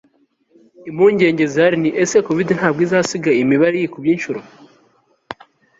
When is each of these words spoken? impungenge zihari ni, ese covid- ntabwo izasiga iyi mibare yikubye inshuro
impungenge 0.89 1.43
zihari 1.51 1.77
ni, 1.81 1.89
ese 2.03 2.17
covid- 2.27 2.55
ntabwo 2.57 2.79
izasiga 2.85 3.29
iyi 3.35 3.49
mibare 3.51 3.75
yikubye 3.77 4.11
inshuro 4.15 4.39